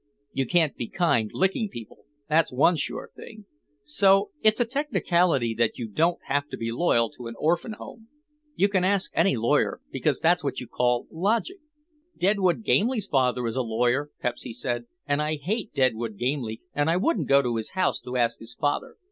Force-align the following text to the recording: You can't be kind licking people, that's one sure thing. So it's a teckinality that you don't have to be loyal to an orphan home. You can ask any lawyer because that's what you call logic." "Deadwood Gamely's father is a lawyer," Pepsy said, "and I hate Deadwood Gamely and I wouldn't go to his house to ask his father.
You 0.33 0.47
can't 0.47 0.75
be 0.75 0.87
kind 0.89 1.29
licking 1.31 1.69
people, 1.69 2.05
that's 2.27 2.51
one 2.51 2.75
sure 2.75 3.11
thing. 3.15 3.45
So 3.83 4.31
it's 4.41 4.59
a 4.59 4.65
teckinality 4.65 5.55
that 5.59 5.77
you 5.77 5.87
don't 5.87 6.17
have 6.25 6.47
to 6.49 6.57
be 6.57 6.71
loyal 6.71 7.11
to 7.11 7.27
an 7.27 7.35
orphan 7.37 7.73
home. 7.73 8.07
You 8.55 8.67
can 8.67 8.83
ask 8.83 9.11
any 9.13 9.37
lawyer 9.37 9.79
because 9.91 10.19
that's 10.19 10.43
what 10.43 10.59
you 10.59 10.65
call 10.65 11.05
logic." 11.11 11.57
"Deadwood 12.17 12.63
Gamely's 12.63 13.05
father 13.05 13.45
is 13.45 13.55
a 13.55 13.61
lawyer," 13.61 14.09
Pepsy 14.23 14.53
said, 14.53 14.85
"and 15.05 15.21
I 15.21 15.35
hate 15.35 15.71
Deadwood 15.71 16.17
Gamely 16.17 16.61
and 16.73 16.89
I 16.89 16.97
wouldn't 16.97 17.27
go 17.29 17.43
to 17.43 17.57
his 17.57 17.73
house 17.73 17.99
to 17.99 18.17
ask 18.17 18.39
his 18.39 18.55
father. 18.55 18.95